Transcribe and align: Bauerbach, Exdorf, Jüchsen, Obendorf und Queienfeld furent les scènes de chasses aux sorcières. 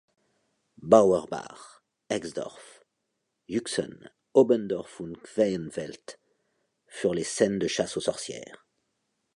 Bauerbach, 0.81 1.83
Exdorf, 2.09 2.83
Jüchsen, 3.45 4.09
Obendorf 4.33 4.99
und 4.99 5.21
Queienfeld 5.21 6.17
furent 6.87 7.17
les 7.17 7.27
scènes 7.29 7.59
de 7.59 7.67
chasses 7.67 7.97
aux 7.97 8.01
sorcières. 8.09 8.65